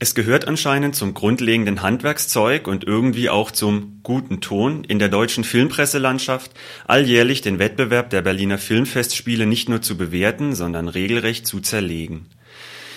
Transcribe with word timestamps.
Es 0.00 0.14
gehört 0.14 0.48
anscheinend 0.48 0.96
zum 0.96 1.14
grundlegenden 1.14 1.80
Handwerkszeug 1.82 2.66
und 2.66 2.84
irgendwie 2.84 3.30
auch 3.30 3.50
zum 3.52 4.00
guten 4.02 4.40
Ton 4.40 4.82
in 4.84 4.98
der 4.98 5.08
deutschen 5.08 5.44
Filmpresselandschaft, 5.44 6.50
alljährlich 6.86 7.42
den 7.42 7.58
Wettbewerb 7.58 8.10
der 8.10 8.22
Berliner 8.22 8.58
Filmfestspiele 8.58 9.46
nicht 9.46 9.68
nur 9.68 9.82
zu 9.82 9.96
bewerten, 9.96 10.54
sondern 10.54 10.88
regelrecht 10.88 11.46
zu 11.46 11.60
zerlegen. 11.60 12.26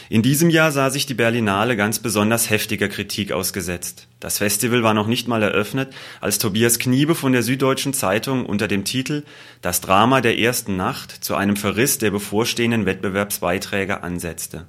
In 0.10 0.22
diesem 0.22 0.50
Jahr 0.50 0.72
sah 0.72 0.90
sich 0.90 1.06
die 1.06 1.14
Berlinale 1.14 1.76
ganz 1.76 2.00
besonders 2.00 2.50
heftiger 2.50 2.88
Kritik 2.88 3.34
ausgesetzt. 3.34 4.08
Das 4.22 4.38
Festival 4.38 4.82
war 4.82 4.94
noch 4.94 5.08
nicht 5.08 5.28
mal 5.28 5.44
eröffnet, 5.44 5.94
als 6.22 6.40
Tobias 6.40 6.80
Kniebe 6.80 7.14
von 7.14 7.34
der 7.34 7.44
Süddeutschen 7.44 7.94
Zeitung 7.94 8.46
unter 8.46 8.70
dem 8.70 8.86
Titel 8.86 9.24
Das 9.62 9.82
Drama 9.82 10.22
der 10.22 10.40
ersten 10.40 10.78
Nacht 10.78 11.12
zu 11.12 11.36
einem 11.36 11.58
Verriss 11.58 11.98
der 11.98 12.12
bevorstehenden 12.12 12.86
Wettbewerbsbeiträge 12.86 14.02
ansetzte. 14.02 14.66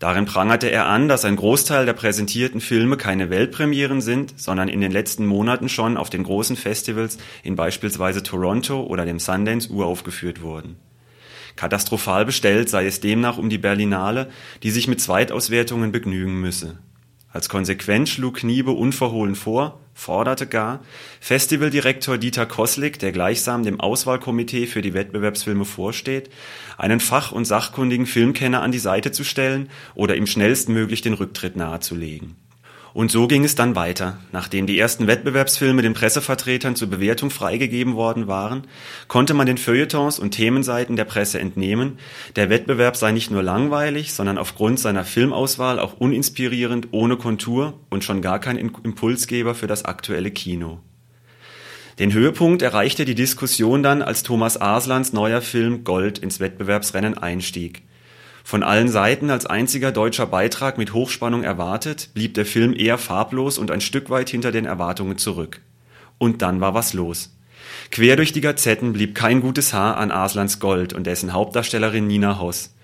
Darin 0.00 0.24
prangerte 0.24 0.70
er 0.70 0.86
an, 0.86 1.08
dass 1.08 1.26
ein 1.26 1.36
Großteil 1.36 1.84
der 1.84 1.92
präsentierten 1.92 2.62
Filme 2.62 2.96
keine 2.96 3.28
Weltpremieren 3.28 4.00
sind, 4.00 4.32
sondern 4.40 4.68
in 4.68 4.80
den 4.80 4.90
letzten 4.90 5.26
Monaten 5.26 5.68
schon 5.68 5.98
auf 5.98 6.08
den 6.08 6.22
großen 6.22 6.56
Festivals 6.56 7.18
in 7.42 7.54
beispielsweise 7.54 8.22
Toronto 8.22 8.82
oder 8.82 9.04
dem 9.04 9.18
Sundance 9.18 9.70
uraufgeführt 9.70 10.40
wurden. 10.40 10.76
Katastrophal 11.54 12.24
bestellt 12.24 12.70
sei 12.70 12.86
es 12.86 13.00
demnach 13.00 13.36
um 13.36 13.50
die 13.50 13.58
Berlinale, 13.58 14.30
die 14.62 14.70
sich 14.70 14.88
mit 14.88 15.02
Zweitauswertungen 15.02 15.92
begnügen 15.92 16.40
müsse 16.40 16.78
als 17.32 17.48
Konsequenz 17.48 18.10
schlug 18.10 18.38
Kniebe 18.38 18.72
unverhohlen 18.72 19.36
vor, 19.36 19.78
forderte 19.94 20.46
gar, 20.46 20.80
Festivaldirektor 21.20 22.18
Dieter 22.18 22.46
Koslik, 22.46 22.98
der 22.98 23.12
gleichsam 23.12 23.62
dem 23.62 23.80
Auswahlkomitee 23.80 24.66
für 24.66 24.82
die 24.82 24.94
Wettbewerbsfilme 24.94 25.64
vorsteht, 25.64 26.30
einen 26.78 27.00
fach- 27.00 27.32
und 27.32 27.44
sachkundigen 27.44 28.06
Filmkenner 28.06 28.62
an 28.62 28.72
die 28.72 28.78
Seite 28.78 29.12
zu 29.12 29.24
stellen 29.24 29.68
oder 29.94 30.16
ihm 30.16 30.26
schnellstmöglich 30.26 31.02
den 31.02 31.14
Rücktritt 31.14 31.56
nahezulegen 31.56 32.36
und 32.92 33.10
so 33.10 33.26
ging 33.26 33.44
es 33.44 33.54
dann 33.54 33.76
weiter. 33.76 34.18
Nachdem 34.32 34.66
die 34.66 34.78
ersten 34.78 35.06
Wettbewerbsfilme 35.06 35.82
den 35.82 35.94
Pressevertretern 35.94 36.76
zur 36.76 36.88
Bewertung 36.88 37.30
freigegeben 37.30 37.94
worden 37.94 38.26
waren, 38.26 38.66
konnte 39.08 39.34
man 39.34 39.46
den 39.46 39.58
Feuilletons 39.58 40.18
und 40.18 40.32
Themenseiten 40.32 40.96
der 40.96 41.04
Presse 41.04 41.40
entnehmen, 41.40 41.98
der 42.36 42.50
Wettbewerb 42.50 42.96
sei 42.96 43.12
nicht 43.12 43.30
nur 43.30 43.42
langweilig, 43.42 44.12
sondern 44.12 44.38
aufgrund 44.38 44.80
seiner 44.80 45.04
Filmauswahl 45.04 45.78
auch 45.78 45.94
uninspirierend, 45.94 46.88
ohne 46.90 47.16
Kontur 47.16 47.78
und 47.90 48.04
schon 48.04 48.22
gar 48.22 48.38
kein 48.38 48.56
Impulsgeber 48.56 49.54
für 49.54 49.66
das 49.66 49.84
aktuelle 49.84 50.30
Kino. 50.30 50.80
Den 51.98 52.14
Höhepunkt 52.14 52.62
erreichte 52.62 53.04
die 53.04 53.14
Diskussion 53.14 53.82
dann, 53.82 54.00
als 54.00 54.22
Thomas 54.22 54.58
Aslans 54.58 55.12
neuer 55.12 55.42
Film 55.42 55.84
Gold 55.84 56.18
ins 56.18 56.40
Wettbewerbsrennen 56.40 57.18
einstieg. 57.18 57.82
Von 58.44 58.62
allen 58.62 58.88
Seiten 58.88 59.30
als 59.30 59.46
einziger 59.46 59.92
deutscher 59.92 60.26
Beitrag 60.26 60.78
mit 60.78 60.92
Hochspannung 60.92 61.42
erwartet, 61.42 62.10
blieb 62.14 62.34
der 62.34 62.46
Film 62.46 62.74
eher 62.74 62.98
farblos 62.98 63.58
und 63.58 63.70
ein 63.70 63.80
Stück 63.80 64.10
weit 64.10 64.30
hinter 64.30 64.52
den 64.52 64.64
Erwartungen 64.64 65.18
zurück. 65.18 65.60
Und 66.18 66.42
dann 66.42 66.60
war 66.60 66.74
was 66.74 66.92
los. 66.92 67.36
Quer 67.90 68.16
durch 68.16 68.32
die 68.32 68.40
Gazetten 68.40 68.92
blieb 68.92 69.14
kein 69.14 69.40
gutes 69.40 69.72
Haar 69.72 69.96
an 69.96 70.10
Aslans 70.10 70.60
Gold 70.60 70.92
und 70.92 71.06
dessen 71.06 71.32
Hauptdarstellerin 71.32 72.06
Nina 72.06 72.40
Hoss. 72.40 72.74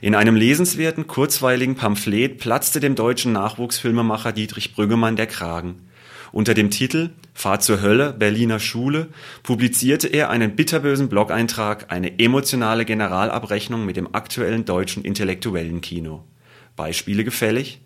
In 0.00 0.14
einem 0.14 0.36
lesenswerten, 0.36 1.06
kurzweiligen 1.06 1.76
Pamphlet 1.76 2.38
platzte 2.38 2.80
dem 2.80 2.94
deutschen 2.94 3.32
Nachwuchsfilmemacher 3.32 4.32
Dietrich 4.32 4.74
Brüggemann 4.74 5.16
der 5.16 5.26
Kragen. 5.26 5.88
Unter 6.34 6.54
dem 6.54 6.70
Titel 6.70 7.10
Fahr 7.32 7.60
zur 7.60 7.80
Hölle, 7.80 8.12
Berliner 8.12 8.58
Schule 8.58 9.06
publizierte 9.44 10.08
er 10.08 10.30
einen 10.30 10.56
bitterbösen 10.56 11.08
Blog-Eintrag, 11.08 11.92
eine 11.92 12.18
emotionale 12.18 12.84
Generalabrechnung 12.84 13.86
mit 13.86 13.96
dem 13.96 14.16
aktuellen 14.16 14.64
deutschen 14.64 15.04
intellektuellen 15.04 15.80
Kino. 15.80 16.24
Beispiele 16.74 17.22
gefällig? 17.22 17.82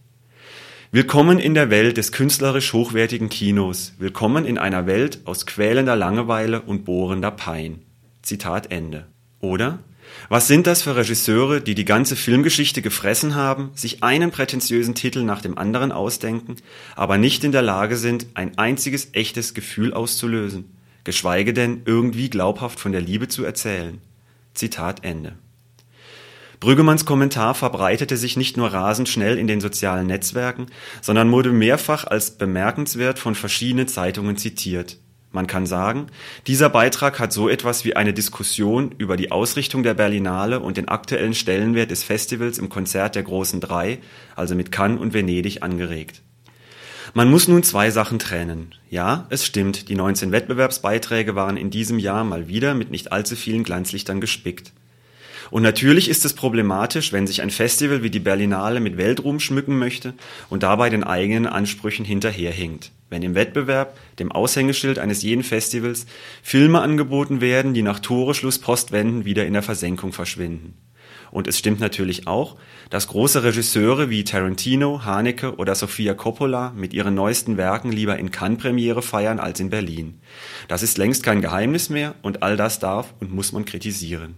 Willkommen 0.93 1.39
in 1.39 1.53
der 1.53 1.69
Welt 1.69 1.99
des 1.99 2.11
künstlerisch 2.11 2.73
hochwertigen 2.73 3.29
Kinos. 3.29 3.93
Willkommen 3.99 4.47
in 4.47 4.57
einer 4.57 4.87
Welt 4.87 5.21
aus 5.27 5.45
quälender 5.45 5.95
Langeweile 5.95 6.63
und 6.63 6.87
bohrender 6.87 7.33
Pein. 7.33 7.83
Zitat 8.23 8.70
Ende. 8.73 9.08
Oder 9.41 9.81
was 10.29 10.46
sind 10.46 10.67
das 10.67 10.83
für 10.83 10.96
Regisseure, 10.96 11.61
die 11.61 11.74
die 11.74 11.85
ganze 11.85 12.17
Filmgeschichte 12.17 12.83
gefressen 12.83 13.35
haben, 13.35 13.70
sich 13.74 14.02
einen 14.02 14.30
prätentiösen 14.30 14.95
Titel 14.95 15.23
nach 15.23 15.41
dem 15.41 15.57
anderen 15.57 15.92
ausdenken, 15.92 16.57
aber 16.96 17.19
nicht 17.19 17.45
in 17.45 17.52
der 17.52 17.63
Lage 17.63 17.96
sind, 17.96 18.27
ein 18.35 18.58
einziges 18.58 19.11
echtes 19.13 19.55
Gefühl 19.55 19.95
auszulösen, 19.95 20.77
geschweige 21.05 21.55
denn 21.55 21.83
irgendwie 21.85 22.30
glaubhaft 22.30 22.79
von 22.80 22.92
der 22.92 23.01
Liebe 23.01 23.29
zu 23.29 23.45
erzählen. 23.45 24.01
Zitat 24.55 25.05
Ende. 25.05 25.35
Brüggemanns 26.61 27.05
Kommentar 27.05 27.55
verbreitete 27.55 28.17
sich 28.17 28.36
nicht 28.36 28.57
nur 28.57 28.73
rasend 28.73 29.08
schnell 29.08 29.39
in 29.39 29.46
den 29.46 29.61
sozialen 29.61 30.08
Netzwerken, 30.08 30.67
sondern 31.01 31.30
wurde 31.30 31.52
mehrfach 31.52 32.05
als 32.05 32.33
bemerkenswert 32.33 33.19
von 33.19 33.36
verschiedenen 33.36 33.86
Zeitungen 33.86 34.36
zitiert. 34.36 34.98
Man 35.30 35.46
kann 35.46 35.66
sagen, 35.66 36.06
dieser 36.46 36.70
Beitrag 36.70 37.18
hat 37.18 37.34
so 37.34 37.50
etwas 37.50 37.84
wie 37.84 37.94
eine 37.94 38.14
Diskussion 38.14 38.94
über 38.96 39.16
die 39.18 39.30
Ausrichtung 39.30 39.83
der 39.83 39.92
Berlinale 39.92 40.61
und 40.61 40.78
den 40.78 40.89
aktuellen 40.89 41.34
Stellenwert 41.34 41.90
des 41.90 42.02
Festivals 42.02 42.58
im 42.58 42.70
Konzert 42.70 43.14
der 43.14 43.24
großen 43.24 43.61
Drei, 43.61 43.98
also 44.36 44.55
mit 44.55 44.72
Cannes 44.72 45.00
und 45.00 45.12
Venedig, 45.12 45.62
angeregt. 45.62 46.22
Man 47.12 47.30
muss 47.30 47.46
nun 47.46 47.62
zwei 47.62 47.90
Sachen 47.90 48.18
trennen. 48.18 48.74
Ja, 48.90 49.27
es 49.28 49.44
stimmt, 49.44 49.89
die 49.89 49.94
19 49.94 50.33
Wettbewerbsbeiträge 50.33 51.34
waren 51.34 51.56
in 51.56 51.70
diesem 51.70 51.98
Jahr 51.98 52.24
mal 52.24 52.48
wieder 52.48 52.74
mit 52.74 52.90
nicht 52.90 53.12
allzu 53.12 53.36
vielen 53.36 53.64
Glanzlichtern 53.64 54.20
gespickt. 54.20 54.72
Und 55.50 55.62
natürlich 55.62 56.08
ist 56.08 56.24
es 56.24 56.34
problematisch, 56.34 57.12
wenn 57.12 57.27
sich 57.27 57.42
ein 57.42 57.50
Festival 57.50 58.02
wie 58.02 58.10
die 58.10 58.18
Berlinale 58.18 58.80
mit 58.80 58.96
Weltruhm 58.96 59.40
schmücken 59.40 59.78
möchte 59.78 60.14
und 60.50 60.62
dabei 60.62 60.90
den 60.90 61.05
eigenen 61.05 61.46
Ansprüchen 61.46 62.05
hinterherhinkt. 62.05 62.92
Wenn 63.11 63.23
im 63.23 63.35
Wettbewerb, 63.35 63.96
dem 64.19 64.30
Aushängeschild 64.33 64.98
eines 64.98 65.23
jeden 65.23 65.42
Festivals, 65.42 66.07
Filme 66.42 66.80
angeboten 66.80 67.41
werden, 67.41 67.74
die 67.74 67.83
nach 67.83 68.01
Toreschluss 68.01 68.58
Postwenden 68.58 69.24
wieder 69.24 69.46
in 69.46 69.55
der 69.55 69.63
Versenkung 69.63 70.13
verschwinden. 70.13 70.74
Und 71.30 71.46
es 71.46 71.58
stimmt 71.58 71.80
natürlich 71.80 72.27
auch, 72.27 72.57
dass 72.91 73.08
große 73.08 73.42
Regisseure 73.42 74.11
wie 74.11 74.24
Tarantino, 74.24 75.05
Haneke 75.05 75.57
oder 75.57 75.74
Sofia 75.74 76.14
Coppola 76.14 76.73
mit 76.74 76.95
ihren 76.95 77.14
neuesten 77.14 77.57
Werken 77.57 77.92
lieber 77.92 78.19
in 78.19 78.30
Cannes 78.30 78.58
Premiere 78.58 79.02
feiern 79.02 79.39
als 79.39 79.61
in 79.61 79.70
Berlin. 79.70 80.20
Das 80.69 80.83
ist 80.83 80.98
längst 80.98 81.23
kein 81.23 81.42
Geheimnis 81.42 81.90
mehr 81.90 82.14
und 82.23 82.42
all 82.42 82.57
das 82.57 82.79
darf 82.79 83.14
und 83.20 83.33
muss 83.33 83.52
man 83.52 83.64
kritisieren. 83.64 84.36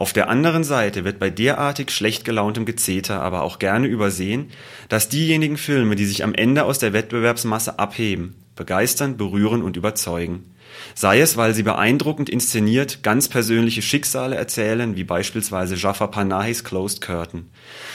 Auf 0.00 0.14
der 0.14 0.30
anderen 0.30 0.64
Seite 0.64 1.04
wird 1.04 1.18
bei 1.18 1.28
derartig 1.28 1.90
schlecht 1.90 2.24
gelauntem 2.24 2.64
Gezeter 2.64 3.20
aber 3.20 3.42
auch 3.42 3.58
gerne 3.58 3.86
übersehen, 3.86 4.48
dass 4.88 5.10
diejenigen 5.10 5.58
Filme, 5.58 5.94
die 5.94 6.06
sich 6.06 6.24
am 6.24 6.32
Ende 6.32 6.64
aus 6.64 6.78
der 6.78 6.94
Wettbewerbsmasse 6.94 7.78
abheben, 7.78 8.34
begeistern, 8.56 9.18
berühren 9.18 9.60
und 9.60 9.76
überzeugen. 9.76 10.49
Sei 10.94 11.20
es, 11.20 11.36
weil 11.36 11.54
sie 11.54 11.62
beeindruckend 11.62 12.28
inszeniert 12.28 13.02
ganz 13.02 13.28
persönliche 13.28 13.82
Schicksale 13.82 14.36
erzählen, 14.36 14.96
wie 14.96 15.04
beispielsweise 15.04 15.76
Jafar 15.76 16.10
Panahis 16.10 16.64
Closed 16.64 17.00
Curtain. 17.00 17.50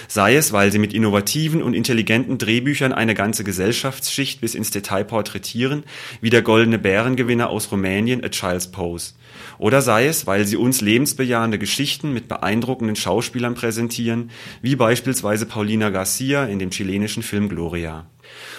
Sei 0.08 0.36
es, 0.36 0.53
weil 0.53 0.72
sie 0.72 0.80
mit 0.80 0.94
innovativen 0.94 1.62
und 1.62 1.74
intelligenten 1.74 2.38
Drehbüchern 2.38 2.94
eine 2.94 3.13
ganze 3.13 3.44
Gesellschaftsschicht 3.44 4.41
bis 4.41 4.56
ins 4.56 4.72
Detail 4.72 5.03
porträtieren, 5.03 5.84
wie 6.22 6.30
der 6.30 6.41
Goldene 6.41 6.80
Bärengewinner 6.80 7.50
aus 7.50 7.72
Rumänien 7.72 8.24
A 8.24 8.30
Child's 8.30 8.72
Pose. 8.72 9.13
Oder 9.57 9.81
sei 9.81 10.07
es, 10.07 10.28
weil 10.28 10.46
sie 10.46 10.57
uns 10.57 10.81
lebensbejahende 10.81 11.59
Geschichten 11.59 12.13
mit 12.13 12.28
beeindruckenden 12.28 12.96
Schauspielern 12.96 13.56
präsentieren, 13.56 14.31
wie 14.62 14.75
beispielsweise 14.75 15.46
Paulina 15.46 15.90
Garcia 15.90 16.46
in 16.46 16.59
dem 16.59 16.72
chilenischen 16.72 17.24
Film 17.24 17.50
Gloria. 17.50 18.07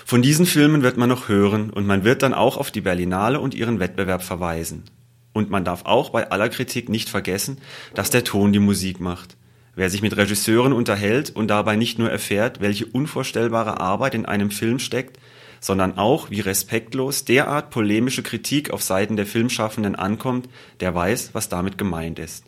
Von 0.04 0.22
diesen 0.22 0.46
Filmen 0.46 0.82
wird 0.82 0.96
man 0.96 1.08
noch 1.08 1.28
hören 1.28 1.70
und 1.70 1.86
man 1.86 2.04
wird 2.04 2.22
dann 2.22 2.34
auch 2.34 2.56
auf 2.56 2.70
die 2.70 2.80
Berlinale 2.80 3.40
und 3.40 3.54
ihren 3.54 3.80
Wettbewerb 3.80 4.22
verweisen. 4.22 4.84
Und 5.32 5.50
man 5.50 5.64
darf 5.64 5.84
auch 5.84 6.10
bei 6.10 6.30
aller 6.30 6.48
Kritik 6.48 6.88
nicht 6.88 7.08
vergessen, 7.08 7.58
dass 7.94 8.10
der 8.10 8.24
Ton 8.24 8.52
die 8.52 8.58
Musik 8.58 9.00
macht. 9.00 9.36
Wer 9.74 9.90
sich 9.90 10.00
mit 10.00 10.16
Regisseuren 10.16 10.72
unterhält 10.72 11.30
und 11.30 11.48
dabei 11.48 11.76
nicht 11.76 11.98
nur 11.98 12.10
erfährt, 12.10 12.60
welche 12.60 12.86
unvorstellbare 12.86 13.78
Arbeit 13.78 14.14
in 14.14 14.24
einem 14.24 14.50
Film 14.50 14.78
steckt, 14.78 15.18
sondern 15.60 15.98
auch, 15.98 16.30
wie 16.30 16.40
respektlos 16.40 17.24
derart 17.24 17.70
polemische 17.70 18.22
Kritik 18.22 18.70
auf 18.70 18.82
Seiten 18.82 19.16
der 19.16 19.26
Filmschaffenden 19.26 19.94
ankommt, 19.94 20.48
der 20.80 20.94
weiß, 20.94 21.30
was 21.32 21.48
damit 21.48 21.76
gemeint 21.76 22.18
ist. 22.18 22.44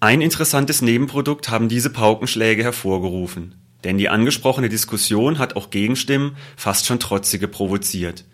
Ein 0.00 0.20
interessantes 0.20 0.82
Nebenprodukt 0.82 1.48
haben 1.48 1.68
diese 1.68 1.90
Paukenschläge 1.90 2.62
hervorgerufen. 2.62 3.54
Denn 3.84 3.98
die 3.98 4.08
angesprochene 4.08 4.68
Diskussion 4.68 5.38
hat 5.38 5.56
auch 5.56 5.70
Gegenstimmen, 5.70 6.36
fast 6.56 6.86
schon 6.86 7.00
trotzige, 7.00 7.48
provoziert. 7.48 8.24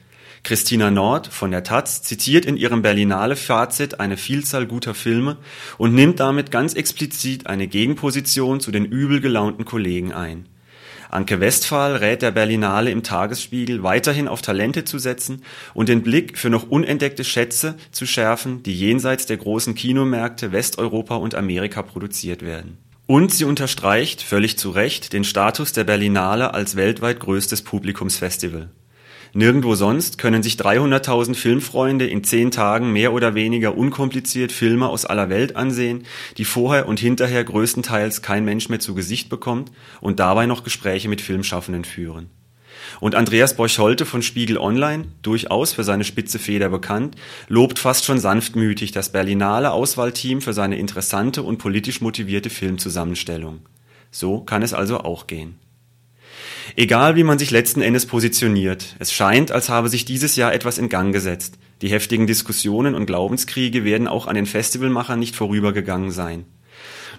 Christina 0.45 0.91
Nord 0.91 1.29
von 1.29 1.53
der 1.53 1.63
Taz 1.63 2.03
zitiert 2.03 2.47
in 2.47 2.57
ihrem 2.57 2.83
Berlinale-Fazit 2.83 4.01
eine 4.01 4.17
Vielzahl 4.17 4.67
guter 4.67 4.93
Filme 4.93 5.37
und 5.79 5.95
nimmt 5.95 6.19
damit 6.19 6.51
ganz 6.51 6.75
explizit 6.75 7.47
eine 7.47 7.69
Gegenposition 7.69 8.59
zu 8.59 8.73
den 8.73 8.85
übel 8.85 9.21
gelaunten 9.21 9.65
Kollegen 9.65 10.13
ein. 10.13 10.49
Anke 11.11 11.41
Westphal 11.41 11.95
rät 11.97 12.23
der 12.23 12.31
Berlinale 12.31 12.91
im 12.91 13.03
Tagesspiegel 13.03 13.83
weiterhin 13.83 14.27
auf 14.27 14.43
Talente 14.43 14.85
zu 14.85 14.99
setzen 14.99 15.45
und 15.75 15.89
den 15.89 16.03
Blick 16.03 16.39
für 16.39 16.51
noch 16.51 16.71
unentdeckte 16.71 17.23
Schätze 17.23 17.77
zu 17.93 18.07
schärfen, 18.07 18.63
die 18.63 18.75
jenseits 18.75 19.27
der 19.27 19.37
großen 19.37 19.75
Kinomärkte 19.75 20.53
Westeuropa 20.53 21.17
und 21.17 21.35
Amerika 21.35 21.83
produziert 21.83 22.43
werden. 22.43 22.79
Und 23.13 23.31
sie 23.31 23.45
unterstreicht, 23.45 24.23
völlig 24.23 24.57
zu 24.57 24.71
Recht, 24.71 25.13
den 25.13 25.23
Status 25.23 25.75
der 25.75 25.85
Berlinale 25.85 26.55
als 26.55 26.77
weltweit 26.77 27.21
größtes 27.21 27.61
Publikumsfestival. 27.61 28.71
Nirgendwo 29.35 29.75
sonst 29.75 30.17
können 30.17 30.43
sich 30.43 30.55
300.000 30.55 31.35
Filmfreunde 31.35 32.07
in 32.07 32.25
zehn 32.25 32.51
Tagen 32.51 32.91
mehr 32.91 33.13
oder 33.13 33.35
weniger 33.35 33.77
unkompliziert 33.77 34.51
Filme 34.51 34.89
aus 34.89 35.05
aller 35.05 35.29
Welt 35.29 35.57
ansehen, 35.57 36.07
die 36.39 36.47
vorher 36.47 36.89
und 36.89 37.01
hinterher 37.01 37.45
größtenteils 37.45 38.23
kein 38.23 38.47
Mensch 38.47 38.71
mehr 38.71 38.81
zu 38.81 38.95
Gesicht 38.95 39.29
bekommt 39.29 39.71
und 40.01 40.19
dabei 40.19 40.47
noch 40.47 40.65
Gespräche 40.65 41.11
mit 41.11 41.21
Filmschaffenden 41.21 41.85
führen. 41.85 42.31
Und 43.01 43.15
Andreas 43.15 43.57
Borcholte 43.57 44.07
von 44.07 44.23
Spiegel 44.23 44.59
Online, 44.59 45.07
durchaus 45.23 45.73
für 45.73 45.85
seine 45.85 46.05
spitze 46.05 46.39
Feder 46.39 46.69
bekannt, 46.69 47.17
lobt 47.49 47.79
fast 47.79 48.05
schon 48.05 48.19
sanftmütig 48.19 48.93
das 48.93 49.11
Berlinale 49.11 49.73
Auswahlteam 49.73 50.41
für 50.41 50.53
seine 50.53 50.77
interessante 50.79 51.43
und 51.43 51.59
politisch 51.59 52.01
motivierte 52.01 52.51
Filmzusammenstellung. 52.51 53.61
So 54.11 54.41
kann 54.41 54.63
es 54.63 54.75
also 54.75 55.01
auch 55.01 55.27
gehen. 55.27 55.59
Egal 56.77 57.17
wie 57.17 57.25
man 57.25 57.39
sich 57.39 57.51
letzten 57.51 57.83
Endes 57.83 58.07
positioniert, 58.07 58.97
es 58.99 59.13
scheint, 59.13 59.51
als 59.51 59.69
habe 59.69 59.89
sich 59.89 60.05
dieses 60.05 60.37
Jahr 60.37 60.55
etwas 60.55 60.79
in 60.79 60.89
Gang 60.89 61.13
gesetzt. 61.13 61.59
Die 61.83 61.89
heftigen 61.89 62.27
Diskussionen 62.27 62.95
und 62.95 63.07
Glaubenskriege 63.07 63.85
werden 63.85 64.09
auch 64.09 64.27
an 64.27 64.37
den 64.37 64.47
Festivalmachern 64.47 65.19
nicht 65.19 65.35
vorübergegangen 65.35 66.11
sein. 66.11 66.45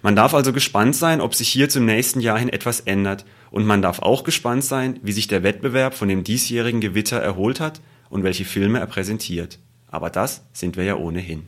Man 0.04 0.18
darf 0.18 0.34
also 0.34 0.52
gespannt 0.52 0.98
sein, 0.98 1.22
ob 1.22 1.34
sich 1.34 1.48
hier 1.48 1.70
zum 1.70 1.86
nächsten 1.86 2.20
Jahr 2.20 2.38
hin 2.38 2.50
etwas 2.50 2.82
ändert, 2.82 3.24
und 3.52 3.66
man 3.66 3.82
darf 3.82 4.00
auch 4.00 4.26
gespannt 4.26 4.66
sein, 4.66 5.00
wie 5.02 5.14
sich 5.14 5.30
der 5.30 5.44
Wettbewerb 5.44 5.94
von 5.94 6.10
dem 6.10 6.26
diesjährigen 6.26 6.82
Gewitter 6.82 7.20
erholt 7.20 7.62
hat 7.62 7.80
und 8.10 8.24
welche 8.24 8.44
Filme 8.44 8.80
er 8.80 8.88
präsentiert. 8.88 9.60
Aber 9.88 10.10
das 10.10 10.44
sind 10.52 10.76
wir 10.76 10.84
ja 10.84 10.98
ohnehin. 10.98 11.46